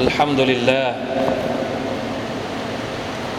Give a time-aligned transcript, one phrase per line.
[0.00, 0.88] الحمد لله.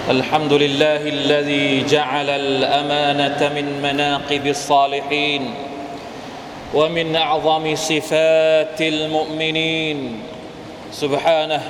[0.09, 5.53] الحمد لله الذي جعل الأمانة من مناقب الصالحين
[6.73, 10.21] ومن أعظم صفات المؤمنين.
[10.91, 11.61] سبحانه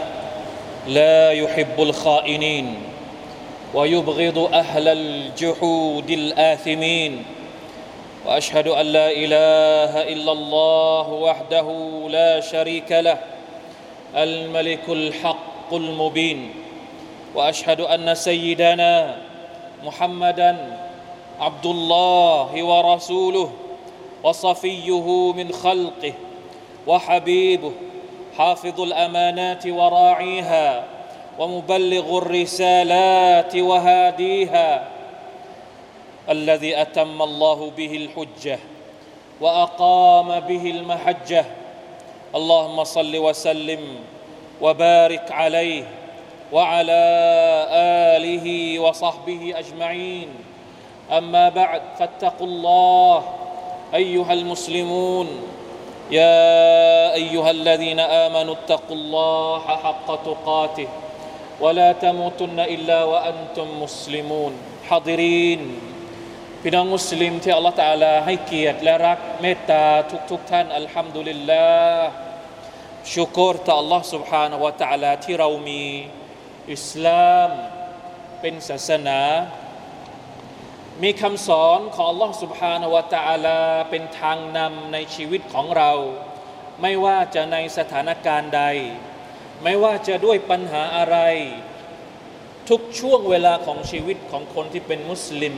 [0.88, 2.76] لا يحب الخائنين
[3.73, 7.23] ويبغض أهل الجحود الآثمين.
[8.26, 11.67] وأشهد أن لا إله إلا الله وحده
[12.09, 13.30] لا شريك له.
[14.15, 16.53] الملك الحق المبين
[17.35, 19.17] وأشهد أن سيدنا
[19.84, 20.77] محمدا
[21.39, 23.51] عبد الله ورسوله
[24.23, 26.13] وصفيه من خلقه
[26.87, 27.71] وحبيبه
[28.37, 30.84] حافظ الأمانات وراعيها
[31.39, 34.87] ومبلغ الرسالات وهاديها
[36.29, 38.59] الذي أتم الله به الحجة
[39.41, 41.46] وأقام به المحجة
[42.35, 43.82] اللهم صل وسلم
[44.60, 45.85] وبارك عليه
[46.52, 47.02] وعلى
[48.16, 50.29] اله وصحبه اجمعين
[51.12, 53.23] اما بعد فاتقوا الله
[53.95, 55.29] ايها المسلمون
[56.10, 60.88] يا ايها الذين امنوا اتقوا الله حق تقاته
[61.60, 64.53] ولا تموتن الا وانتم مسلمون
[64.88, 65.81] حاضرين
[66.62, 69.84] พี่น้องมุสลิมที่อัลลอฮฺตาลาให้เกียรติและรักเมตตา
[70.31, 71.66] ทุกๆทท่านอัลฮัมดุลิลลา
[71.97, 72.19] ห์
[73.12, 75.82] ชุกรต่อ Allah سبحانه และ تعالى ที่เรามี
[76.72, 77.50] อิสลาม
[78.41, 79.21] เป็นศาสนา
[81.03, 83.60] มีคำสอนของ Allah سبحانه และ تعالى
[83.91, 85.93] เป็นทางนำในชีวิตของเรา
[86.82, 88.62] ไม่ว่าจะในสถานการณ์ใด
[89.62, 91.19] ไม่ว่าจะด้วยปัญหาอะไร
[92.69, 95.54] ทุกช่วงเวลาของชีวิตของคนที่เป็นมุสลิม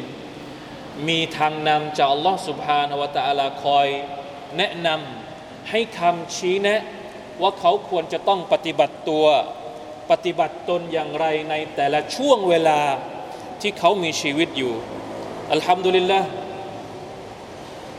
[1.08, 3.88] มีทางนำจากอัลลอฮ์ سبحانه และ تعالى คอย
[4.56, 6.80] แนะนำให้คำชี้แนะ
[7.41, 9.25] ว่าเขาควรจะต้องปฏิบัติตัว
[10.11, 12.79] ปฏิบัติตนอย่างไรในแต่ละช่วงเวลา
[13.61, 14.73] ที่เขามีชีวิตอยู่
[15.51, 16.19] อัลฮัมดุลิลละ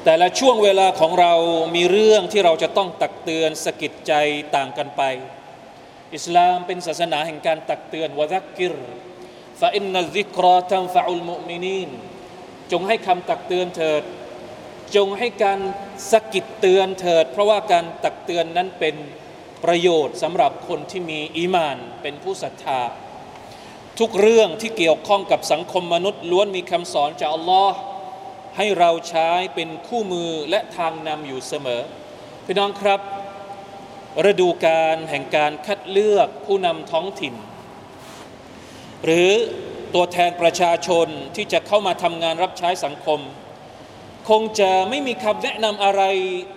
[0.04, 1.32] แต่ละช่วงเวลาของเรา
[1.76, 4.12] มีเรื่องที่เราจะต้องตักเตือนสกิดใจ
[4.56, 5.02] ต่างกันไป
[6.14, 8.74] อิสลามเป็นศาสนาแห่งการตักเตือนวะซักกิร
[9.60, 11.90] ฟะอินนัซิกราตัมฟะอุลมุมินีน
[12.72, 14.02] จงให้คำตักเตือนเถิด
[14.96, 15.58] จงให้การ
[16.10, 18.94] สกิดเตือนเถิด เพราะว่าการตักเตือนนั้นเป็น
[19.64, 22.80] ประโยชน์สำหรับคนที่มีอีมานเป็นผู้ศรัทธา
[23.98, 27.76] ทุกเรื่องที่เกี่ยวข้องกับสังคมมนุษย์ล้วนมีคำสอนจากอัลลอฮ์
[28.56, 31.82] ให้เราใช้เป็นคู่มือและทางนำอยู่เสมอ
[32.44, 33.00] พี่น้องครับ
[34.30, 37.34] ฤดูการแห่งการคัดเลือกผู้นำท้องถิ่น
[39.04, 39.30] หรือ
[39.94, 43.20] ตัวแทนประชาชนที่จะเข้ามาทำงานรับใช้สังคม
[44.28, 46.02] คงจะไม่มีคำแนะนำอะไร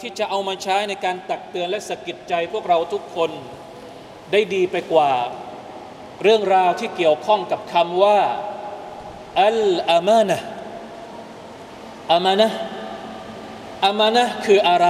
[0.02, 3.32] ที่จะเอามาใช้ในการตักเตือนและสะกิดใจพวกเราทุกคน
[4.32, 5.12] ได้ดีไปกว่า
[6.24, 8.20] เรื่องราวที่เกี่ยวข้องกับคำว่า
[9.44, 9.60] อัล
[9.92, 10.40] อามานะ
[12.12, 12.50] อามานะ
[13.86, 14.88] อามานะคืออะไร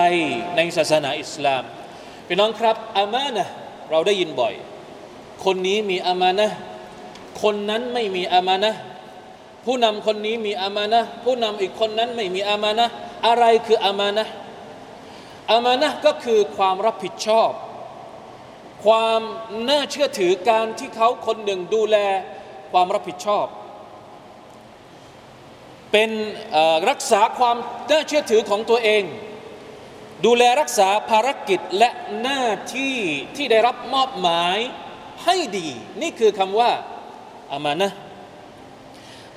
[0.55, 1.63] ในศาสนาอิสลาม
[2.27, 3.47] พี่น้องครับอามานะ
[3.89, 4.53] เราได้ยินบ่อย
[5.45, 6.49] คนนี้มีอามานะ
[7.41, 8.73] คนนั้นไม่มีอามานะ
[9.67, 12.87] ผู้นำคนนี้มีอามานะผู้นำอีกคนนั้นไม่มีอามานะ
[13.27, 14.25] อะไรคืออามานะ
[15.51, 17.51] อามานะก็คือความรับผิดชอบ
[18.85, 19.21] ความ
[19.69, 21.97] น่าเชื่อถือการที่เขาคนหนึ่งดูแล
[22.71, 23.45] ความรับผิดชอบ
[25.91, 26.09] เป็น
[26.89, 27.55] รักษาความ
[27.89, 29.03] น่าเชื่อถือของตัวเอง
[30.25, 31.89] ดูแลรักษาภารกิจและ
[32.21, 32.43] หน้า
[32.75, 32.95] ที่
[33.35, 34.57] ที่ได้รับมอบหมาย
[35.25, 35.67] ให้ดี
[36.01, 36.71] นี่คือคำว่า
[37.51, 37.91] อามานะ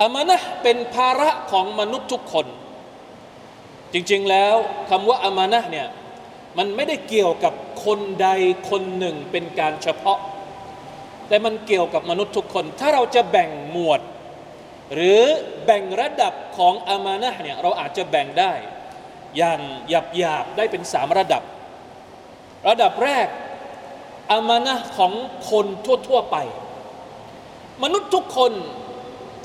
[0.01, 2.45] อามานะเป็นภาระของมนุษย์ทุกคน
[3.93, 4.55] จริงๆแล้ว
[4.89, 5.87] คำว่าอามานะเนี่ย
[6.57, 7.53] มันไม่ได้เกี่ยวกับ
[7.85, 8.27] คนใด
[8.69, 10.19] คนหนึ่งเป็นการเฉพาะ
[11.27, 14.01] แต่มันเกี่ยวกับมนุษย์ทุกคน ถ้าเราจะแบ่งหมวด
[14.93, 15.21] หรือ
[15.65, 18.53] แบ่งระดับของอามานะเนี่ยเราอาจจะแบ่งได้
[19.37, 19.59] อย่าง
[19.89, 21.43] หยาบหยาบได้เป็นสามระดับ
[22.69, 23.27] ระดับแรก
[24.31, 25.13] อามานะของ
[25.51, 25.65] คน
[26.07, 26.37] ทั่ว ๆ ไป
[27.83, 28.51] มนุษย์ทุกคน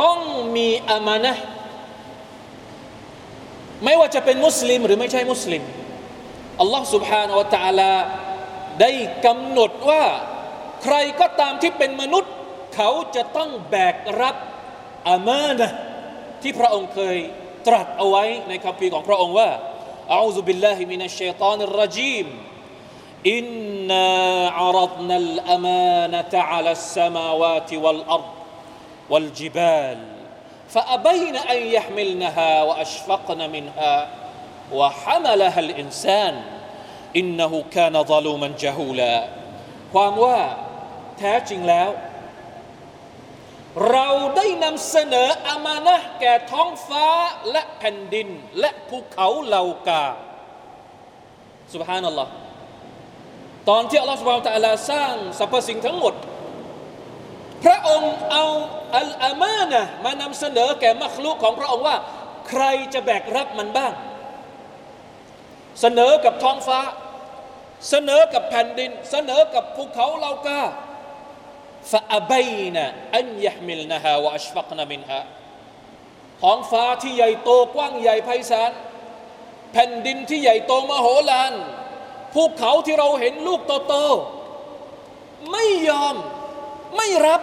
[0.03, 0.19] ต้อง
[0.55, 1.33] มีอามานะ
[3.83, 5.63] ไม่ว่าจะเป็นมุสลิมหรือไม่ใช่มุสลิม
[6.59, 7.91] อัลลอฮ์ سبحانه และ تعالى
[8.81, 8.91] ได้
[9.25, 10.03] กำหนดว่า
[10.83, 12.33] ใครก็ตามที่เป็นมนุษย์
[12.75, 14.35] เขาจะต้องแบกรับ
[15.09, 15.69] อามานะ
[16.41, 17.17] ที่พระองค์เคย
[17.67, 19.49] ตรัสเอาไว้ในคัมภีร์ของพระองค์ว่า
[20.13, 22.27] อาอุบิลลาฮิมินัชชัยตานิรรจีม
[23.37, 24.09] إنا
[24.49, 28.34] عرضنا الأمانة على السماوات والأرض
[29.09, 29.97] والجبال
[30.69, 33.95] فأبين أن يحملنها وأشفقن منها
[34.71, 36.43] وحملها الإنسان
[37.15, 39.17] إنه كان ظلوما جهولا
[39.93, 40.39] ความว่า
[41.17, 41.89] แท้จริงแล้ว
[43.91, 44.07] เรา
[44.37, 47.07] ได้นำเสนออามานะแก่ท้องฟ้า
[47.51, 48.27] และแผ่นดิน
[48.59, 50.05] และภูเขาเหล่ากา
[51.73, 52.31] สุบฮานัลลอฮ์
[53.69, 56.13] ตอนที่อัลลอฮฺสุบฮานตะลาสร้างสรรพสิ่งทั้งหมด
[57.64, 58.44] พระองค์เอา
[58.96, 61.96] อัลอามานะมานำเสนอแก่มัคลุกของพระองค์ว่า
[62.48, 62.64] ใคร
[62.94, 63.92] จะแบกรับมันบ้าง
[65.80, 66.80] เสนอกับท้องฟ้า
[67.90, 70.62] เสนอกับแผ่นดิน เสนอกับภูเขาเลากา
[71.90, 72.84] ฟะอบัยนะ
[73.16, 75.20] อันยะมิลนะฮาวะอัชฟักนะมินฮา
[76.42, 78.72] ท้องฟ้าที่ใหญ่โตกว้างใหญ่ไพศาล
[79.72, 81.52] แผ่นดินที่ใหญ่โตมโหฬาร
[82.34, 86.16] ภูเขาที่เราเห็นลูกโตๆไม่ยอม
[86.97, 87.41] ไม่รับ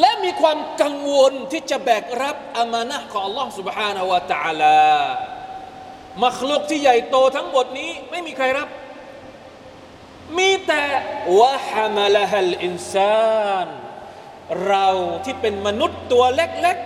[0.00, 4.80] และมีความกังวลที่จะแบกรับอามานะของ Allah سبحانه และ تعالى
[6.24, 8.68] มัคลุกที่ใหญ่โตทั้งหมดนี้ไม่มีใครรับ
[10.38, 10.84] มีแต่
[11.40, 13.68] วะฮามะละฮัลอินซาน
[14.66, 14.88] เรา
[15.24, 16.76] ที่เป็นมนุษย์ตัวเล็ก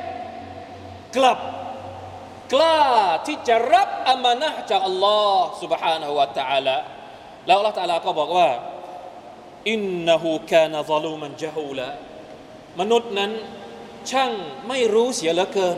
[0.52, 1.38] ๆ กลับ
[2.52, 2.80] กล้า
[3.26, 6.76] ที่จะรับอามานะจากอัลลอฮ์ سبحانه และ تعالى
[7.46, 8.48] แล้วอัลลอฮ์ تعالى ก็บอกว่า
[9.71, 11.87] อินนหูกานะซลูมันจฮูละ
[12.79, 13.31] มนุษย์นั้น
[14.11, 14.31] ช่าง
[14.67, 15.77] ไม่รู้เสียเหลือเกิน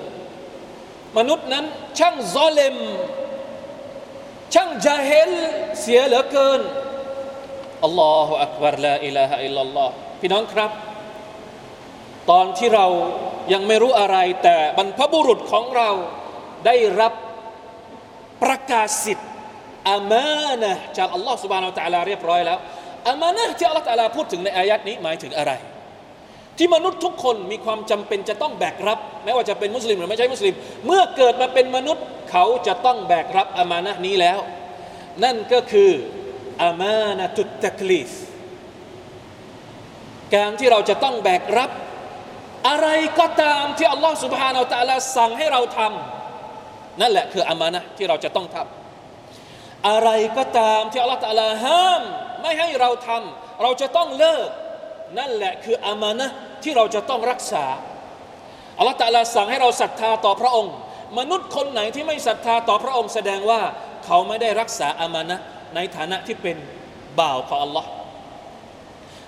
[1.18, 1.66] มนุษย์นั้น
[2.00, 2.75] ช่างซอเลม
[4.54, 5.31] ช่างจาเฮล
[5.81, 6.62] เสียเหลือเกิน
[7.83, 9.89] อัลลอฮฺอักบารลาอิลาฮะอิลลัลลอฮ
[10.19, 10.72] พี่น้องครับ
[12.30, 12.88] ตอนที่เรา
[13.54, 15.89] ยังไม่รู้อะไรแต่บรรพบุรุษของเรา
[16.66, 17.13] ได้รับ
[18.44, 19.30] ประกาศสิทธิ์
[19.89, 22.60] อามานะจากอัลลอฮฺสุบานอัลตะลาเรียบร้อยแล้ว
[23.09, 25.51] อามานะที่อัลลอฮฺตะลาพูดถึงในอายัดนี้หมายถึงอะไร
[26.57, 30.53] ที่มนุษย์ทุกคนมีความจำเป็นจะต้องแบกรับแม้ว่าจะเป็นมุสลิมหรือไม่ใช่มุสลิม
[30.86, 34.39] เมื่อเกิดมาเป็นมนุษย์เขาจะต้องแบกรับอามานะนี้แล้ว
[35.24, 35.92] นั่นก็คือ
[36.63, 38.09] อามานะตุตะกลีฟ
[40.36, 41.71] การที่เราจะต้องแบกรับ
[42.68, 42.88] อะไร
[43.19, 52.01] ก็ตามที่อัลลอฮฺสุบฮานาอัลตะลาสั่งให้เราทำนั่นแหละคืออามานะที่เราจะต้องทำอะไรก็ตามที่อัลลอฮฺตะลาห้าม
[52.43, 54.49] ไม่ให้เราทำเราจะต้องเลิก
[55.19, 56.27] นั่นแหละคืออามานะ
[56.62, 57.65] ที่เราจะต้องรักษา
[58.79, 60.75] อัลลอฮฺตะลาสั่งให้เราศรัทธาต่อพระองค์
[61.19, 63.61] มนุษย์คนไหนที่ไม่ศรัทธาต่อพระองค์ แสดงว่า
[64.05, 65.37] เขาไม่ได้รักษาอามานะ
[65.75, 66.56] ในฐานะที่เป็น
[67.21, 67.88] บ่าวของอัลลอฮ์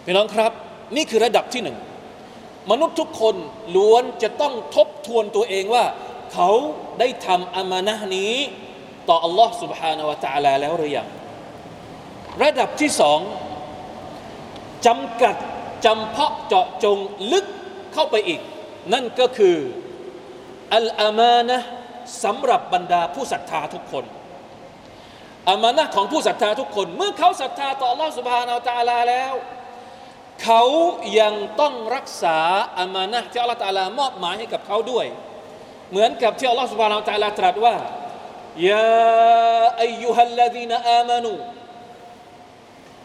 [0.04, 0.52] พี่น้องครับ
[0.96, 1.76] นี่คือระดับที่หนึ่ง
[2.70, 3.34] มนุษย์ทุกคน
[3.76, 5.84] ล้วนจะต้องทบทวนตัวเองว่า
[6.32, 6.50] เขา
[6.98, 8.34] ได้ทำอามานะนี้
[9.08, 11.08] ต่ออัลลอฮ์ سبحانه และ تعالى แล้วหรือยัง
[12.42, 13.20] ระดับที่สอง
[14.86, 15.36] จำกัด
[15.84, 16.98] จำเพาะเจาะจง
[17.32, 17.46] ลึก
[17.92, 18.40] เข้าไปอีก
[18.92, 19.56] นั่นก็คือ
[20.74, 21.58] อัลอามานะ
[22.24, 24.04] สำหรับบรรดาผู้ศรัทธาทุกคน
[25.50, 29.34] อามานะของผู้ศรัทธาทุกคน เมื่อเขาศรัทธาต่อ Allah سبحانه และ تعالى แล้ว
[30.42, 30.62] เขา
[31.20, 32.38] ยังต้องรักษา
[32.78, 35.06] อามานะที่อัลลอฮฺตาลามอบหมายให้กับเขาด้วย
[35.90, 37.76] เหมือนกับที่อัลลอฮฺ سبحانه และ تعالى ตรัสว่า
[38.70, 41.32] ยาอายุฮัลลดีนอามานู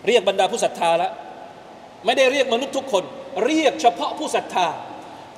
[0.08, 1.12] เรียกบรรดาผู้ศรัทธาแล้ว
[2.06, 3.04] ไม่ได้เรียกมนุษย์ทุกคน
[3.46, 4.68] เรียกเฉพาะผู้ศรัทธา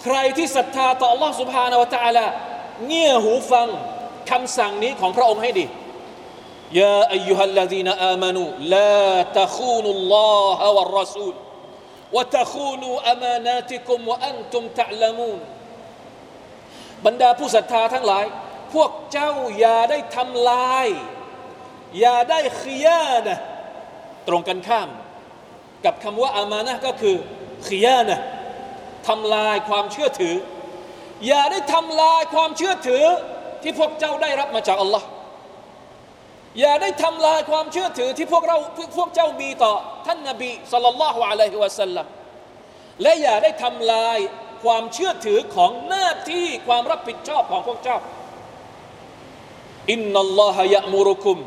[0.03, 2.25] ใครที่ศรัทธาต่อ Allah سبحانه และ تعالى
[2.87, 3.67] เงี่ยหูฟัง
[4.29, 5.65] คำสั่งนี้ของพระองค์ให้ดี
[6.81, 11.35] يا أيها الذين آمنوا لا تخونوا الله والرسول
[12.15, 15.39] وتخونوا أماناتكم وأنتم تعلمون
[17.05, 18.25] บรรดาผู้ศรัทธาทั้งหลาย
[18.73, 20.87] พวกเจ้าอย่าได้ทำลาย
[21.99, 23.39] อย่าได้ขียานะ
[24.28, 24.88] ตรงกันข้าม
[25.84, 27.16] กับคำว่าอามานะก็คือ
[27.66, 28.18] ขียานะ
[29.08, 30.36] ทำลายความเชื่อถือ
[31.26, 33.04] อย่าได้ทำลายความเชื่อถือ
[33.62, 35.06] ที่พวกเจ้าได้รับมาจากอัลลอฮ์
[36.60, 38.56] อย่าได้ทำลายความเชื่อถือที่พวกเรา
[38.96, 39.72] พวกเจ้ามีต่อ
[40.06, 42.06] ท่านนบีสัลลัลลอฮุอะลัยฮิวะสัลลัม
[43.02, 44.18] และอย่าได้ทำลาย
[44.64, 47.98] ความเชื่อถือของหน้าที่ความรับผิดชอบของพวกเจ้า
[49.90, 51.38] อินนัลลอฮะยะมุรุคุม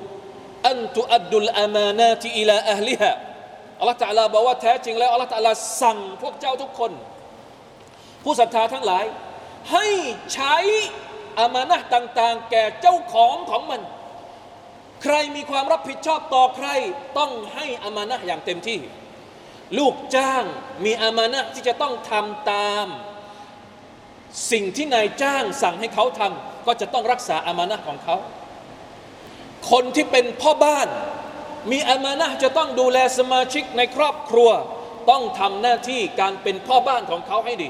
[0.69, 3.11] อันตุอัดดุลอามานาติอิลาอัลลิฮะ
[3.79, 5.51] อัลลอฮฺตะลาบอกว่าแท้จริงแล้วอัลลอฮฺตะลา
[5.81, 6.91] สั่งพวกเจ้าทุกคน
[8.23, 9.05] ผู้ศรัทธาทั้งหลาย
[9.71, 9.87] ให้
[10.33, 10.55] ใช้
[11.39, 13.81] อามานะต่างๆ แก่เจ้าของของมัน
[15.03, 16.67] ใครมีความรับผิดชอบต่อใคร
[17.17, 18.79] ต้องให้อามานะอย่างเต็มที่
[19.77, 20.43] ลูกจ้าง
[20.85, 22.87] มีอามานะที่จะต้องทำตาม
[24.51, 28.15] สิ่งที่นายจ้างสั่งให้เขาทำก็จะต้องรักษาอามานะของเขา
[29.71, 30.87] คนที่เป็นพ่อบ้าน
[31.71, 34.49] มีอามานะจะต้องดูแลสมาชิกในครอบครัว
[35.09, 37.69] ต้องทำหน้าที่การเป็นพ่อบ้านของเขาให้ดี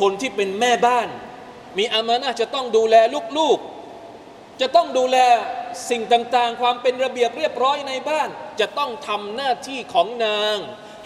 [0.00, 1.08] คนที่เป็นแม่บ้าน
[1.78, 2.96] มีอามานะจะต้องดูแล
[3.38, 5.18] ลูกๆ จะต้องดูแล
[5.90, 8.28] สิ่งต่างๆ ความเป็นระเบียบเรียบร้อยในบ้าน
[8.60, 10.56] จะต้องทำหน้าที่ของนาง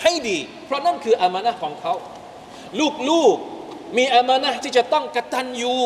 [0.02, 1.92] ให้ดี เพราะนั่นคืออามานะของเขา
[3.10, 5.76] ลูกๆมีอามานะที่จะต้องกระตัญญู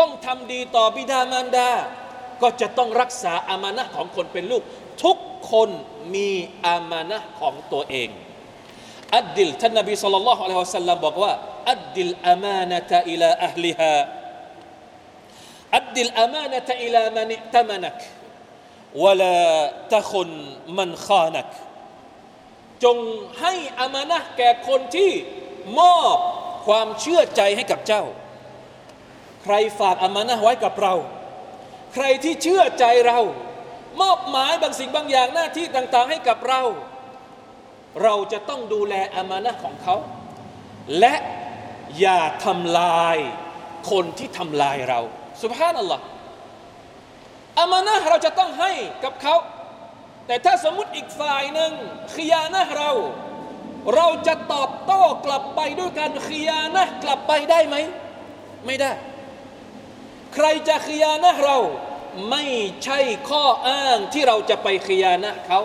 [0.00, 1.70] ต้องทำดีต่อบิดามารดา
[2.42, 4.62] ก็จะต้องรักษาอามานะของคนเป็นลูก
[5.04, 5.16] ทุก
[5.50, 5.68] คน
[6.14, 6.30] มี
[6.66, 8.08] อามานะของตัวเอง
[9.16, 11.32] أد ท่านนบี صلى الله عليه وسلم บอกว่า
[11.72, 17.98] أد الأمانة إلى أهلها أد الأمانة إلى من ائتمنك
[19.02, 20.30] ولا تخن
[20.78, 21.48] من خانك
[22.84, 22.96] จง
[23.40, 25.10] ให้อามานะแก่คนที่
[25.78, 26.18] มอบ
[26.66, 28.04] ความเชื่อใจให้กับเจ้า
[29.42, 30.94] ใครฝากอามานะไว้กับเรา
[31.94, 33.18] ใครที่เชื่อใจเรา
[34.00, 36.62] มอบหมายบางสิ่งบางอย่างหน้าที่ต่างๆ ให้กับเรา
[38.02, 39.96] เราจะต้องดูแลอามานะของเขา
[40.98, 41.14] และ
[42.00, 43.16] อย่าทำลาย
[43.90, 45.00] คนที่ทำลายเรา
[45.42, 46.04] สุภาพนัลลอฮ์
[47.60, 48.72] อามานะเราจะต้องให้
[49.04, 49.34] กับเขา
[50.26, 51.72] แต่ถ้าสมมติอีกฝ่ายหนึ่ง
[52.14, 52.90] ขียานะเรา
[53.94, 57.76] เราจะตอบโต้กลับไปด้วยการขียานะกลับไปได้ไหม
[58.66, 58.90] ไม่ได้
[60.34, 61.58] ใครจะขียานะเรา
[62.30, 62.44] ไม่
[62.84, 65.60] ใช่ข้ออ้างที่เราจะไปขียานะเขา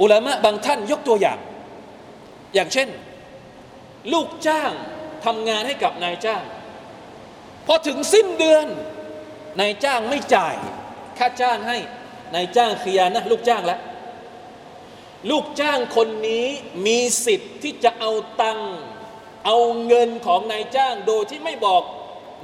[0.00, 1.38] อุลามะบางท่านยกตัวอย่าง
[2.54, 2.88] อย่างเช่น
[4.12, 4.72] ลูกจ้าง
[5.24, 6.42] ทำงานให้กับนายจ้าง
[7.66, 8.66] พอถึงสิ้นเดือน
[9.60, 10.54] นายจ้างไม่จ่าย
[11.18, 11.78] ค่าจ้างให้
[12.34, 13.80] นายจ้างขียานะลูกจ้างแล้ว
[15.30, 16.46] ลูกจ้างคนนี้
[16.86, 18.72] มีสิทธิ์ที่จะเอาตังค์
[19.46, 21.82] เอาเงินของนายจ้างโดยที่ไม่บอก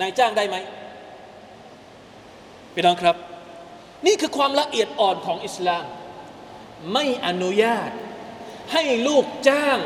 [0.00, 0.57] นายจ้างได้ไหม
[2.75, 3.17] พี่น้องครับ
[4.07, 5.85] นี่คือความละเอียดอ่อนของอิสลาม
[6.93, 7.91] ไม่อนุญาต
[8.73, 9.79] ให้ลูกจ้าง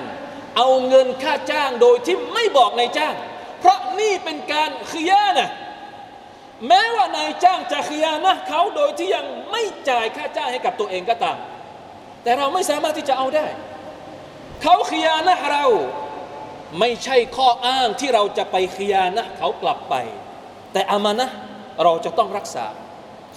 [0.56, 3.14] เอาเงินค่าจ้างโดยที่ไม่บอกนายจ้าง
[3.60, 5.50] เพราะนี่เป็นการขียานะ
[6.68, 11.36] แม้ว่านายจ้างจะขียานะเขาโดยที่ยังไม่จ่ายค่าจ้างให้กับตัวเองก็ตาม
[12.22, 13.46] แต่เราไม่สามารถที่จะเอาได้
[14.62, 15.64] เขาขียานะเรา
[16.79, 19.95] ไม่ใช่ข้ออ้างที่เราจะไปขียานะเขากลับไป
[20.73, 21.27] แต่อามานะ
[21.83, 22.65] เราจะต้องรักษา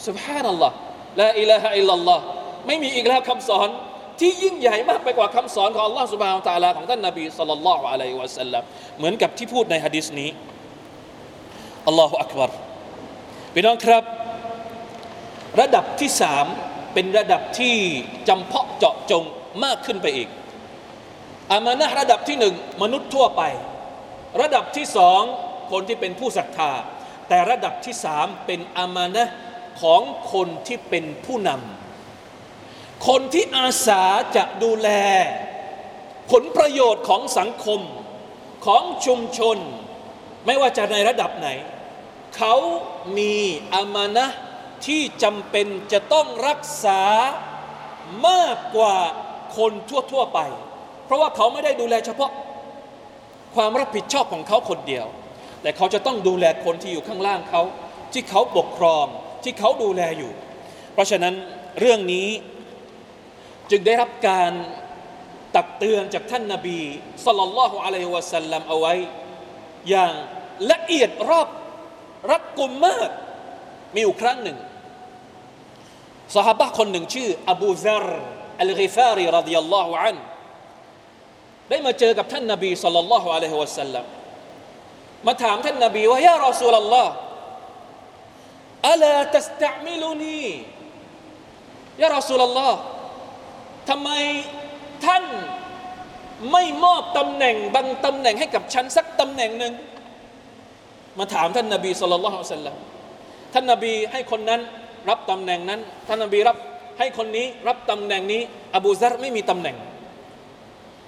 [0.06, 0.75] سبحان อัลลอฮ์
[1.20, 2.23] ละอิลาฮะอิลลัลลอฮ์
[2.66, 3.68] ไม่มีอีกแล้วคำสอน
[4.20, 8.62] ที่ยิ่งใหญ่มากไปกว่าคำสอนของอัลลอฮ์ سبحانه และ تعالى ของท่านนบีสัลลัลลอฮุอะลัยฮิวะสัลลัม
[8.99, 10.30] เหมือนกับที่พูดในฮะดิษนี้
[11.87, 12.50] อัลลอฮฺอักบาร
[13.54, 14.02] พี่น้องครับ
[15.61, 16.47] ระดับที่สาม
[16.94, 17.76] เป็นระดับที่
[18.28, 19.23] จำเพาะเจาะจง
[19.64, 20.28] มากขึ้นไปอีก
[21.51, 23.43] อามานะระดับที่หนึ่งมนุษย์ทั่วไป
[24.41, 25.21] ระดับที่สอง
[25.71, 26.71] คนที่เป็นผู้ศรัทธา
[27.27, 29.29] แต่ระดับที่สามเป็นอามานะ
[29.81, 30.01] ของ
[30.33, 34.03] คนที่เป็นผู้นำคนที่อาสา
[34.35, 34.89] จะดูแล
[36.31, 37.81] ผลประโยชน์ของสังคม
[38.65, 39.57] ของชุมชน
[40.45, 41.47] ไม่ว่าจะในระดับไหน
[42.38, 42.55] เขา
[43.17, 43.35] มี
[43.73, 44.25] อามานะ
[44.85, 47.01] ที่จำเป็นจะต้องรักษา
[48.27, 48.95] มากกว่า
[49.57, 49.71] คน
[50.12, 50.39] ทั่ว ๆ ไป
[51.05, 52.31] เพราะว่าเขาไม่ได้ดูแลเฉพาะ
[53.55, 55.05] ความรับผิดชอบของเขาคนเดียว
[55.62, 57.62] แต่เขาจะต้องดูแลคนที่อยู่ข้างล่างเขา
[58.13, 59.05] ที่เขาปกครอง
[59.43, 60.31] ที่เขาดูแลอยู่
[60.93, 61.33] เพราะฉะนั้น
[61.79, 62.27] เรื่องนี้
[63.72, 64.51] จึงได้รับการ
[65.55, 66.79] ตักเตือนจากท่านนาบี
[67.25, 68.93] สัลลัลลอฮุอะลัยฮิวะสัลลัมเอาไว้
[69.89, 70.13] อย่าง
[70.72, 71.48] ละเอียดรอบ
[72.31, 73.10] รัดกุมมาก
[73.93, 74.57] มีอยู่ครั้งหนึ่ง
[76.36, 78.22] สหายคนหนึ่งชื่ออบูซาร์
[78.62, 80.17] อัลกิฟารีرضي الله عنه
[81.70, 84.05] ได้มาเจอกับท่านนบีصلى الله عليه وسلم
[85.27, 90.43] มาถามท่านนบีว่าيا رسول الله ألا تستعملني يا
[92.01, 92.77] رسول الله
[93.89, 94.10] ทำไม
[95.05, 95.24] ท่าน
[96.51, 99.74] ไม่มอบตำแหน่งบางตำแหน่งให้กับฉันสักตำแหน่งหนึ่ง
[101.20, 102.75] มาถามท่านนบีสุลต่านละฮ์สัลลัม
[103.53, 104.62] ท่านนบีให้คนนั้น
[105.10, 106.58] รับตำแหน่งนั้น ท่านนบีรับ
[107.00, 108.41] ให้คนนี้รับตำแหน่งนี้
[108.75, 109.75] อบูซัรไม่มีตำแหน่ง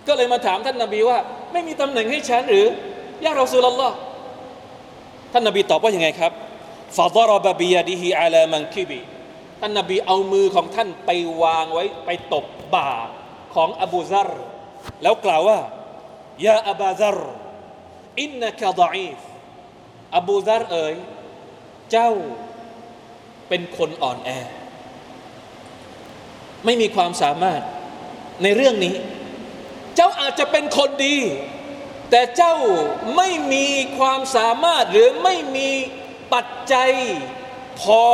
[0.07, 1.19] ก็เลยมาถามท่านนาบีว่า
[1.51, 2.67] ไม่มีตำแหน่งให้ฉันหรือ
[3.25, 3.95] ยารอสูลลอฮ์
[5.31, 6.31] ท่านนาบีตอบว่ายังไงครับ
[6.97, 8.99] ฟาดรบบียดิฮิอาลามันคิบี
[9.59, 11.09] ท่านนาบีเอามือของท่านไป
[11.41, 12.91] วางไว้ไปตบบ่า
[13.55, 14.29] ของอบูซัร
[15.03, 15.59] แล้วกล่าวว่า
[16.45, 17.17] ยาอบาซัร
[18.21, 19.19] อินนักดะอีฟ
[20.15, 20.95] อบูซัรเอ๋ย
[21.91, 22.11] เจ้า
[23.49, 24.29] เป็นคนอ่อนแอ
[26.65, 27.61] ไม่มีความสามารถ
[28.43, 28.95] ในเรื่องนี้
[29.95, 31.17] เจ้าอาจจะเป็นคนดี
[32.11, 32.55] แต่เจ้า
[33.15, 35.69] ไม่มีความสามารถหรือไม่มี
[36.33, 36.91] ปัจจัย
[37.81, 38.05] พอ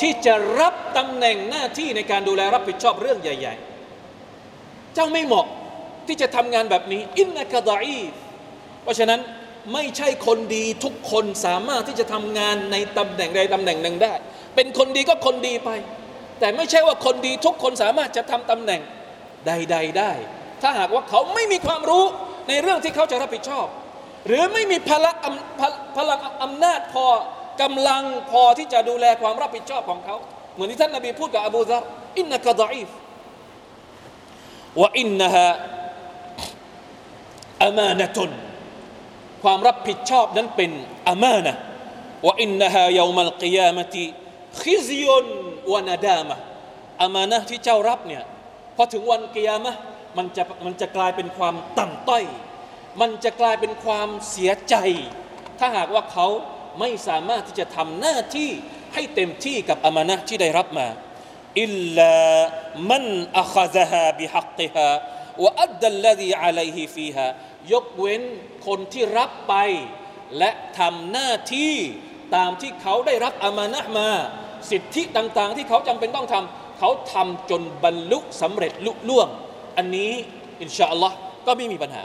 [0.00, 3.54] ที่จะรับตำแหน่งหน้าที่ในการดูแลรับผิดชอบเรื่องใหญ่
[4.24, 5.46] ๆ เจ้าไม่เหมาะ
[6.06, 8.00] ที่จะทำงานแบบนี้ อินนักดะอี
[8.82, 9.20] เพราะฉะนั้น
[9.72, 14.12] ไม่ใช่คนดีทุกคนสามารถที่จะทำงานในตำแหน่งใดตำแหน่งหนึ่งได้
[14.54, 15.70] เป็นคนดีก็คนดีไป
[16.40, 18.80] แต่ไม่ใช่ว่าคนดีทุกคนสามารถจะทำตำแหน่ง
[19.46, 20.12] ใด ๆ ได้
[20.64, 22.04] ถ้าหากว่าเขาไม่มีความรู้
[22.48, 23.66] ในเรื่องที่เขาจะรับผิดชอบ
[24.26, 25.16] หรือไม่มีพลัง
[25.96, 27.06] พลังอำนาจพอ
[27.62, 30.16] กำลังพอที่จะดูแลความรับผิดชอบของเขา
[30.54, 31.82] เหมือนที่ท่านนบีพูดกับอบูซาร
[32.18, 32.88] อินนักดะอีฟ
[34.80, 35.48] ว่าอินนะฮะ
[37.62, 38.30] อามานะตุน
[39.42, 40.70] ความรับผิดชอบนั้นเป็น
[41.08, 41.54] อามานะ
[42.26, 44.04] ว่าอินนะฮะยามัลกิยามะติ
[44.60, 45.26] ขิซยุน
[45.72, 46.36] วานาดามะ
[47.02, 48.22] อามานะที่เจ้ารับเนี่ย
[48.76, 49.72] พอถึงวันกิยามะ
[50.16, 52.24] มันจะมันจะกลายเป็นความต่ำต้อย
[53.00, 54.74] มันจะกลายเป็นความเสียใจ
[55.58, 56.26] ถ้าหากว่าเขา
[56.80, 58.50] ไม่สามารถที่จะทำหน้าที่
[58.94, 60.88] ให้เต็มที่กับอามานะที่ได้รับมา
[61.62, 62.14] อิลลา
[62.90, 63.04] มัน
[63.40, 64.88] อัคซะฮาบิฮักติฮา
[65.42, 67.26] วะอัดดัลลดีอะลัยฮิฟีฮา
[67.72, 68.22] ยกเว้น
[68.66, 69.54] คนที่รับไป
[70.38, 71.74] และทำหน้าที่
[72.36, 74.08] ตามที่เขาได้รับอามานะมา
[74.70, 79.28] สิทธิต่างๆ ที่เขาจำเป็นต้องทำเขาทำจนบรรลุสำเร็จลุล่วง
[79.77, 80.11] อันนี้
[80.61, 82.03] อินชาอัลลอฮ์ก็ไม่มีปัญหา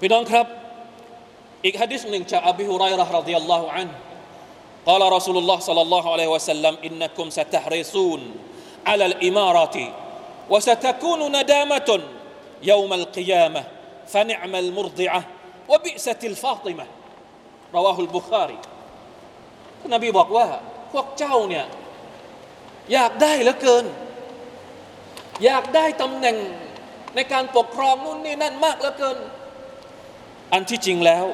[0.00, 0.46] พี่น้องครับ
[1.64, 3.90] อีกฮะดิษหนึ่งจากอบีฮุไรร์รดิยัลลอฮุอัน
[4.86, 8.20] قال رسول الله صلى الله عليه وسلم إنكم ستحرصون
[8.86, 9.76] على الإمارة
[10.50, 12.00] وستكون ندامة
[12.62, 13.64] يوم القيامة
[14.06, 15.22] فنعم المرضعة
[15.68, 16.86] وبئست الفاطمة
[17.74, 18.58] رواه البخاري
[19.94, 20.46] นบีบอกว่า
[20.92, 21.66] พวกเจ้าเนี่ย
[22.92, 23.84] อยากได้เหลือเกิน
[25.43, 26.37] อยากได้ตำแหน่ง
[27.15, 29.17] ในการปกครองนู่นนี่นั่นมากเหลือเกิน
[30.53, 31.25] อันที่จริงแล้ว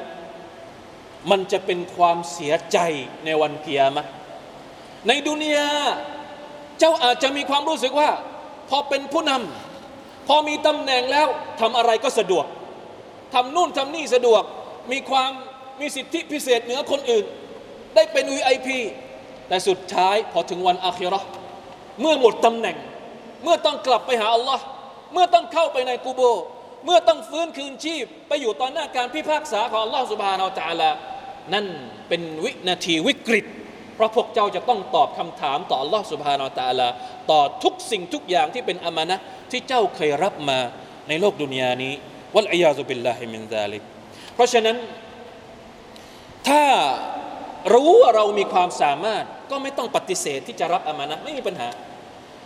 [1.30, 2.78] มันจะเป็นความเสียใจ
[3.24, 4.06] ในวันเกียรมะ
[5.06, 5.68] ในดุนยา
[6.78, 8.10] เจ้าอาจจะมีความรู้สึกว่า
[8.68, 11.26] พอเป็นผู้นำพอมีตำแหน่งแล้ว
[11.60, 12.44] ทำอะไรก็สะดวก
[13.34, 14.42] ทำนู่นทำนี่สะดวก
[14.92, 15.30] มีความ
[15.80, 17.24] มีสิทธิพิเศษเหนือคนอื่น
[17.94, 18.68] ได้เป็น VIP
[19.48, 21.20] แต่สุดท้ายพอถึงวันอาคิรอ
[22.00, 22.76] เมื่อหมดตำแหน่ง
[23.46, 24.64] เมื่อต้องกลับไปหาอัลลอฮ์
[25.12, 26.20] เมื่อต้องเข้าไปในกูโบ
[26.84, 30.90] เมื่อต้องฟื้นคืนชีพ ไปอยู่ตอนหน้าการพิพากษาของอัลลอฮ์สุบฮานาอัลตะลา
[31.54, 31.66] นั่น
[32.08, 33.46] เป็นวินาทีวิกฤต
[33.94, 36.88] เพราะพวกเจ้าจะต้องตอบคำถามต่ออัลลอฮ์สุบฮานาอัลตะลา
[37.30, 39.16] ต่อทุกสิ่งทุกอย่างที่เป็นอามานะ
[39.50, 40.58] ที่เจ้าเคยรับมา
[41.08, 41.92] ในโลกดุนยานี้
[42.34, 43.82] วัลอียาซุบิลลาฮิมินซาลิก
[44.34, 44.76] เพราะฉะนั้น
[46.48, 46.64] ถ้า
[47.74, 51.68] รู้ว่าเรามีความสามารถก็ไม่ต้องปฏิเสธที่จะรับอามานะไม่มีปัญหา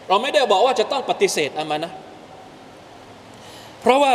[0.08, 1.92] เราไม่ได้บอกว่าจะต้องปฏิเสธอามานะ
[3.80, 4.14] เพราะว่า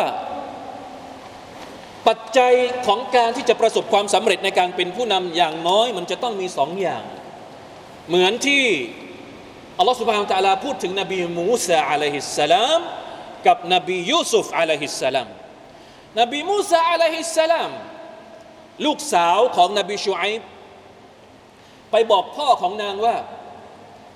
[2.08, 2.54] ปัจจัย
[2.88, 7.04] ของการที่จะประสบความสำเร็จในการเป็นผู้นำอย่างน้อย มันจะต้องมีสองอย่าง
[8.08, 8.65] เหมือนที่
[9.78, 12.80] อัลลอฮฺสุบฮานตะลาพูดถึงนบีมูซาอะลัยฮิสสลาม
[13.48, 15.28] กับนบียูซุฟอะลัยฮิสสลาม
[16.19, 17.71] นบีมูซาอะลัยฮิสสลาม
[18.86, 20.41] ลูกสาวของนบีชูไอบ
[21.91, 23.15] ไปบอกพ่อของนางว่า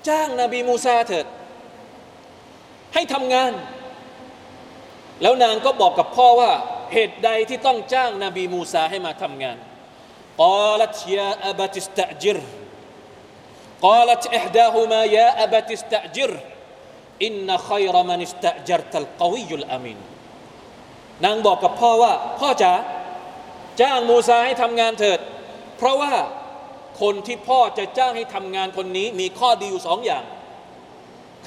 [0.08, 1.26] จ้างนบีมูซาเถิด
[2.94, 3.52] ให้ทำงาน
[5.22, 6.52] แล้วนางก็บอกกับพ่อว่า
[6.92, 9.56] เหตุใดที่ต้องจ้างนาบีมูซาให้มาทำงาน
[10.42, 12.38] กาลัตยาอับติสตะจิร
[13.86, 16.32] กาลัตอิฮดาฮุมายาอับติสตะจิร
[17.24, 19.98] อินน์ขัยรมันิสตะจรตัลกวิยุลอามิน
[21.24, 22.72] นางบอกกับพ่อว่า พ่อจ๋า
[23.80, 25.20] จ้างมูซาให้ทำงานเถิด
[25.76, 26.12] เพราะว่า
[27.00, 30.24] คนที่พ่อจะจ้างให้ทำงานคนนี้มีข้อดีอยู่สองอย่าง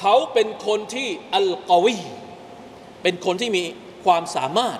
[0.04, 1.98] เขาเป็นคนที่อัลกอวี
[3.04, 3.64] เป็นคนที่มี
[4.06, 4.80] ความสามารถ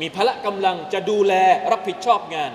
[0.00, 1.34] มีพละกำลังจะดูแล
[1.70, 2.52] รับผิดชอบงาน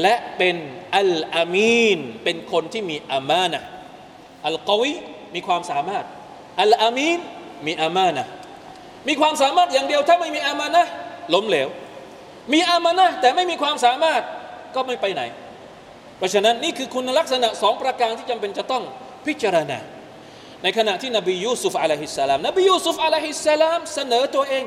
[0.00, 0.56] และเป็น
[0.96, 3.62] อัลอามีนเป็นคนที่มีอามานะ
[4.46, 4.92] อัลกอวี
[5.34, 6.04] มีความสามารถ
[6.60, 7.18] อัลอามีน
[7.66, 8.26] มีอามานะ
[9.08, 10.84] มีความสามารถอย่างเดียวถ้าไม่มีอามานะ
[11.34, 11.68] ล้มเหลว
[12.52, 14.22] มีอามานะแต่ไม่มีความสามารถ
[14.74, 15.22] ก็ไม่ไปไหน
[16.18, 18.82] เพราะฉะนั้นนี่คือคุณลักษณะสองประการที่จำเป็นจะต้อง
[19.26, 19.78] พิจารณา
[20.62, 24.64] ในขณะที่นบียูซุฟ عليه السلام นบียูซุฟ عليه السلام เสนอตัวเอง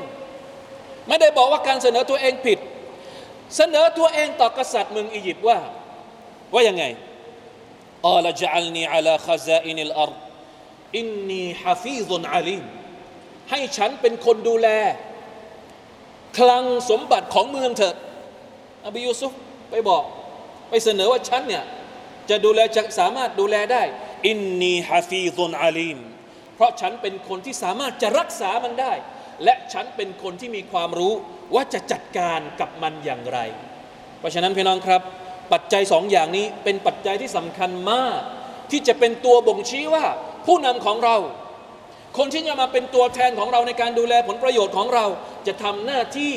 [1.07, 2.59] ไม่ได้บอกว่าการเสนอตัวเองผิด
[3.57, 5.59] เสนอตัวเองต่อกษัตริย์เมืองอียิปต์ว่า
[6.53, 6.83] ว่ายังไง
[8.07, 10.11] اجعلني على خزائن الأرض
[10.97, 12.63] إني حفيظ عليم
[13.49, 14.67] ให้ฉันเป็นคนดูแล
[16.37, 17.95] คลังสมบัติของเมืองเถิด
[18.85, 19.31] นบียูซุฟ
[19.69, 20.03] ไปบอก
[20.69, 21.63] ไปเสนอว่าฉันเนี่ย
[22.29, 23.83] จะดูแลจะสามารถดูแลได้
[24.25, 25.99] อินนีฮะฟีซุนอาลีม
[26.55, 28.93] เพราะฉันเป็นคนที่สามารถจะรักษามันได้
[29.43, 31.13] และฉันเป็นคนที่มีความรู้
[31.55, 33.39] ว่าจะจัดการกับมันอย่างไร
[34.19, 35.01] เพราะฉะนั้นพี่น้องครับ
[35.53, 38.19] ปัจจัยสองอย่างนี้เป็นปัจจัยที่สำคัญมาก
[38.71, 40.05] ที่จะเป็นตัวบ่งชี้ว่า
[40.45, 41.17] ผู้นำของเรา
[42.17, 45.05] คนที่จะมาเป็นตัวแทนของเราในการดูแลผลประโยชน์ของเรา
[45.47, 46.33] จะทำหน้าที่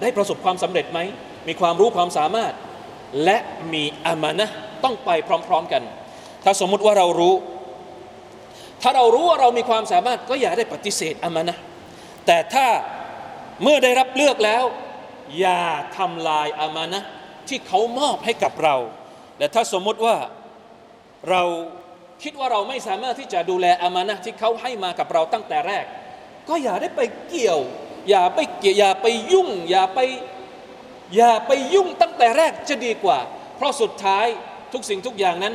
[0.00, 1.00] ได้ประสบความสำเร็จไหม
[1.48, 2.52] มีความรู้ความสามารถ
[3.24, 3.38] และ
[3.72, 4.48] มีอามานะ
[4.84, 5.10] ต้องไป
[5.48, 5.82] พร้อม ๆกัน
[6.44, 7.34] ถ้าสมมุติว่าเรารู้
[8.82, 11.56] ถ้าเรารู้ว่าเรามีความสามารถก็อย่าได้ปฏิเสธอามานะ
[12.26, 12.66] แต่ถ้า
[13.62, 14.64] เมื่อได้รับเลือกแล้ว
[15.40, 15.62] อย่า
[15.96, 17.00] ทำลายอามานะ
[17.48, 18.76] ที่เขามอบให้กับเรา
[19.38, 20.16] และถ้าสมมติว่า
[21.30, 21.42] เรา
[22.22, 25.84] คิดว่าเราไม่สามารถที่จะดูแลอามานะที่เขาให้มากับเราตั้งแต่แรก
[26.48, 27.60] ก็อย่าได้ไปเกี่ยว
[28.08, 30.00] อย่าไปเกี่ยวอย่าไปยุ่ง อย่าไป
[31.16, 33.18] อย่าไปยุ่งตั้งแต่แรกจะดีกว่า
[33.56, 34.26] เพราะสุดท้าย
[34.72, 35.54] ทุกสิ่งทุกอย่างนั้น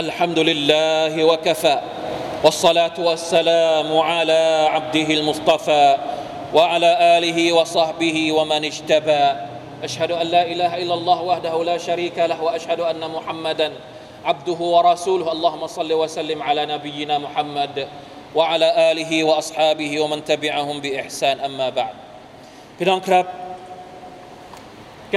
[0.00, 1.78] الحمد لله وكفى
[2.44, 5.96] والصلاة والسلام على عبده المصطفى
[6.54, 9.24] وعلى آله وصحبه ومن اجتبى.
[9.84, 13.72] أشهد أن لا إله إلا الله وحده لا شريك له وأشهد أن محمدا
[14.24, 15.32] عبده ورسوله.
[15.32, 17.88] اللهم صل وسلم على نبينا محمد
[18.34, 21.36] وعلى آله وأصحابه ومن تبعهم بإحسان.
[21.40, 21.94] أما بعد
[22.76, 23.24] พี่น้องครับ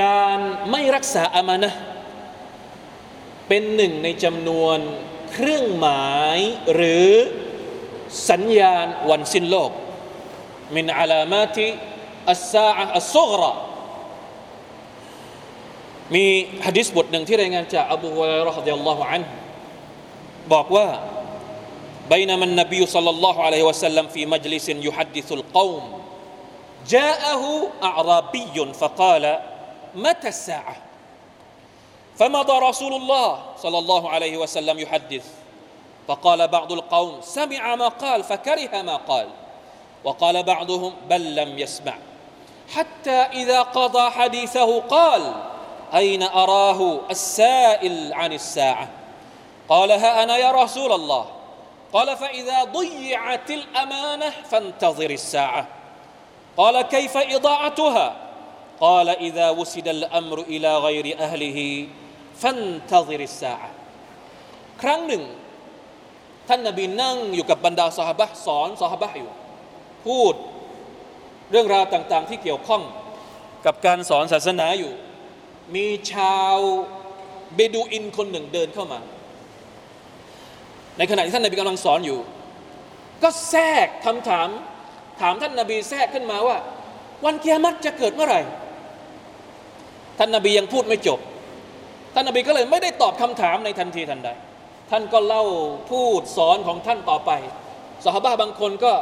[0.01, 0.39] การ
[0.71, 1.71] ไม่รักษาอามานะ
[3.48, 4.78] เป็นหนึ่งในจำนวน
[5.32, 6.38] เครื่องหมาย
[6.74, 7.08] หรือ
[8.30, 9.70] สัญญาณวันสิ้นโลก
[10.76, 11.66] มินอาลามาติ
[12.30, 13.42] อัสซาอะอัสซุกร
[16.14, 16.26] มี
[16.66, 19.28] ฮะดิษบทหนึ่งที่รายงานจากอบูฮุไรเราะห์รดิยัลลอฮุอันฮ์
[20.52, 20.88] บอกว่า
[22.08, 25.82] بينما النبي صلى الله عليه وسلم في مجلس يحدث القوم
[26.88, 27.44] جاءه
[27.82, 29.24] أعرابي فقال
[29.94, 30.76] متى الساعة
[32.19, 35.25] فمضى رسول الله صلى الله عليه وسلم يحدث.
[36.07, 39.27] فقال بعض القوم سمع ما قال فكره ما قال.
[40.03, 41.93] وقال بعضهم بل لم يسمع.
[42.75, 45.33] حتى إذا قضى حديثه قال
[45.93, 48.89] أين أراه السائل عن الساعة؟
[49.69, 51.25] قال ها أنا يا رسول الله.
[51.93, 55.67] قال فإذا ضيعت الأمانة فانتظر الساعة.
[56.57, 58.15] قال كيف إضاعتها؟
[58.81, 61.87] قال إذا وسد الأمر إلى غير أهله.
[62.41, 62.57] ฟัน
[62.89, 63.55] ทาซิริสา
[64.81, 65.23] ครั้งหนึ่ง
[66.47, 69.31] ท่านนาบีนั่งอยู่กับบรรดาสหบะสอนสหบะอยู่
[70.05, 70.33] พูด
[71.51, 72.81] เรื่องราวต่างๆ ที่เกี่ยวข้อง
[73.65, 74.91] กับการสอนศาสนาอยู่
[75.75, 76.55] มีชาว
[77.55, 78.99] เบดูอินคนหนึ่งเดินเข้ามา
[80.97, 82.19] ในขณะที่ท่านนาบีกำลังสอนอยู่
[83.23, 84.47] ก็แทรกคำถาม
[85.21, 86.57] ถามท่านนาบีแทรกขึ้นมาว่า
[87.25, 88.41] วันเกียรติจะเกิดเมื่อไหร่
[90.17, 91.19] ท่านนาบียังพูดไม่จบ
[92.13, 94.29] ท่านนบีก็เลยไม่ได้ตอบคำถามในทันทีทันใด
[94.91, 95.43] ท่านก็เล่า
[95.89, 97.31] พูดสอนของท่านต่อไป
[98.03, 98.93] สหบ้าบางคนก็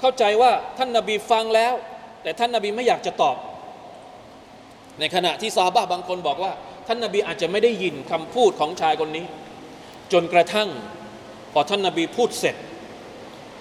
[0.00, 1.74] เข้าใจว่าท่านนบีฟังแล้ว
[2.22, 3.36] แต่ท่านนบีไม่อยากจะตอบ
[5.00, 6.52] ในขณะที่ซาบะบางคนบอกว่า
[6.86, 9.26] ท่านนบีอาจจะไม่ได้ยินคำพูดของชายคนนี้
[10.12, 10.68] จนกระทั่ง
[11.52, 12.56] พอท่านนบีพูดเสร็จ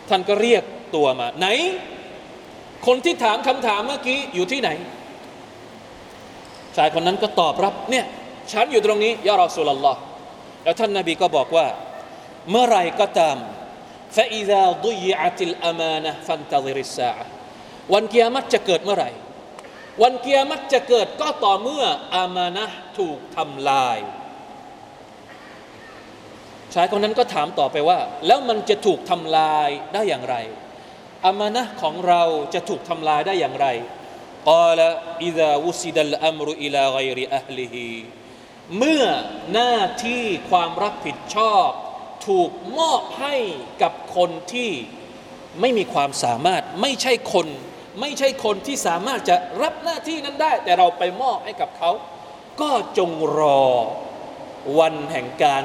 [0.10, 0.64] ท่านก็เรียก
[0.96, 1.48] ตัวมา ไหน
[2.88, 4.70] คนที่ถามคำถามเมื่อกี้อยู่ที่ไหน
[6.78, 8.06] ชายคนนั้นก็ตอบรับเนี่ย
[8.53, 10.01] ฉันอยู่ตรงนี้ยารอสูลลอฮ์
[10.65, 11.67] แล้วท่านนบีก็บอกว่า
[12.51, 13.39] เมื่อไรก็ตาม
[14.17, 17.27] فإذا ضيعت الأمانة فانتظر الساعة
[17.93, 19.11] วันกิยามัตจะเกิดเมื่อไหร่
[20.03, 22.65] วันกิยามัตจะเกิดก็ต่อเมื่ออามานะ
[22.99, 23.99] ถูกทำลาย
[26.75, 30.37] ชายคนนั้นก็ถามต่อไปว่า แล้วมันจะถูกทำลายได้อย่างไร
[31.27, 32.23] อามานะของเรา
[32.55, 33.69] จะถูกทำลายได้อย่างไร
[34.51, 34.81] قال
[35.29, 37.77] إذا وسد الأمر إلى غير أهله
[38.78, 39.06] เมื่อ
[39.54, 41.70] หน้าที่ความรับผิดชอบ
[42.28, 43.36] ถูกมอบให้
[43.82, 44.72] กับคนที่
[45.62, 47.48] ไม่มีความสามารถไม่ใช่คน
[48.02, 51.92] ไม่ใช่คนที่สามารถจะรับหน้าที่นั้นได้ แต่เราไปมอบให้กับเขา
[52.62, 53.64] ก็จงรอ
[54.80, 55.64] วันแห่งการ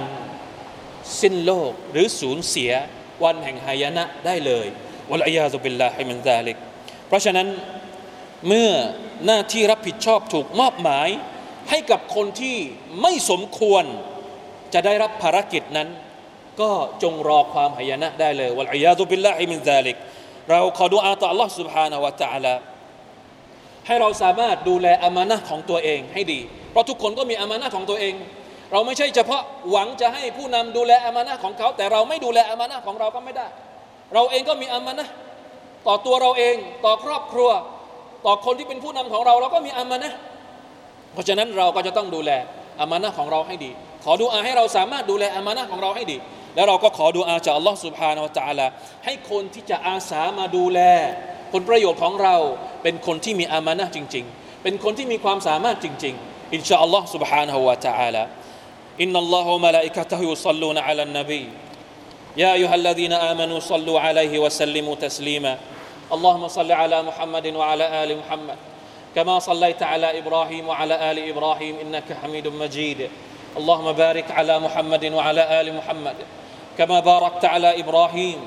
[1.20, 2.72] สิ้นโลกหรือสูญเสีย
[3.24, 4.66] วันแห่งหายนะได้เลย
[5.10, 6.56] والعياذ بالله من ذلك
[7.08, 7.48] เพราะฉะนั้น
[8.48, 8.70] เมื่อ
[9.26, 11.08] หน้าที่รับผิดชอบถูกมอบหมาย
[11.69, 12.57] ให้กับคนที่
[13.01, 13.83] ไม่สมควร
[14.73, 15.89] จะได้รับภารกิจนั้น
[16.61, 16.71] ก็
[17.03, 19.95] จงรอความหายนะได้เลยวะลัยยาซุบิลลาฮิมินซาลิก
[20.49, 22.55] เราขอดุอาต่อ Allah سبحانه และ تعالى
[23.87, 26.39] ให้เราสามารถดูแลอามานะของตัวเองให้ดี
[26.71, 28.13] เพราะทุกคนก็มีอามานะของตัวเอง
[28.71, 33.47] เราไม่ใช่เฉพาะหวังจะให้ผู้นำดูแลอามานะของเขา แต่เราไม่ดูแลอามานะของเราก็ไม่ได้
[34.13, 35.07] เราเองก็มีอามานะ
[35.87, 37.49] ต่อตัวเราเอง ต่อครอบครัว
[38.25, 40.13] ต่อคนที่เป็นผู้นำของเราเราก็มีอามานะ
[41.13, 42.31] เพราะฉะนั้นเราก็จะต้องดูแล
[42.81, 43.71] อามานะของเราให้ดี
[44.03, 46.17] ขอดูอาให้เราสามารถดูแลอามานะของเราให้ดี
[46.55, 48.67] แล้วเราก็ขอดูอาจากอัลลอฮ์ سبحانه และ تعالى
[49.05, 50.79] ให้คนที่จะอาสามาดูแล
[51.51, 52.35] ผลประโยชน์ของเรา
[52.83, 58.23] เป็นคนที่มีอามานะจริง ๆ เป็นคนที่มีความสามารถจริง ๆ อินชาอัลลอฮ์ سبحانه และ تعالى
[59.01, 61.43] อินนัลลอฮฺวะมะลาอิกะตะฮุยุศ็อลลูนอะลันนบี
[62.43, 65.53] يا أيها الذين آمنوا صلوا عليه وسلموا تسليما
[66.15, 68.57] اللهم صل على محمد وعلى آل محمد
[69.18, 73.10] كما صليت على إبراهيم وعلى آل إبراهيم إنك حميد مجيد.
[73.56, 76.14] اللهم بارك على محمد وعلى آل محمد.
[76.78, 78.38] كما باركت على إبراهيم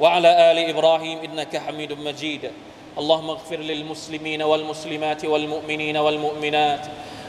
[0.00, 2.50] وعلى آل إبراهيم إنك حميد مجيد.
[2.98, 6.86] اللهم اغفر للمسلمين والمسلمات والمؤمنين والمؤمنات.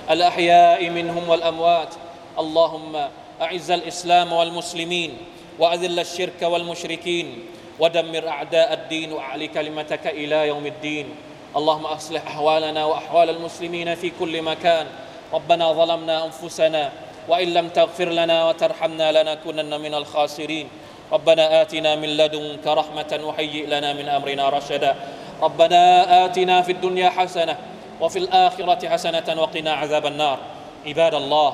[0.09, 1.93] الأحياء منهم والأموات.
[2.39, 2.93] اللهم
[3.41, 5.17] أعز الإسلام والمسلمين
[5.59, 7.45] وأذل الشرك والمشركين.
[7.79, 11.26] ودمر أعداء الدين وأعلي كلمتك إلى يوم الدين.
[11.57, 14.85] اللهم أصلح أحوالنا وأحوال المسلمين في كل مكان.
[15.33, 16.91] ربنا ظلمنا أنفسنا
[17.27, 20.69] وإن لم تغفر لنا وترحمنا لنكونن من الخاسرين.
[21.11, 24.95] ربنا آتنا من لدنك رحمة وهيئ لنا من أمرنا رشدا.
[25.41, 27.57] ربنا آتنا في الدنيا حسنة
[28.01, 30.39] وفي الآخرة حسنة وقنا عذاب النار.
[30.85, 31.53] عباد الله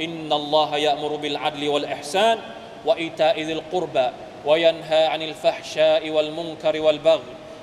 [0.00, 2.38] إن الله يأمر بالعدل والإحسان
[2.86, 4.08] وإيتاء ذي القربى
[4.44, 7.37] وينهى عن الفحشاء والمنكر والبغي.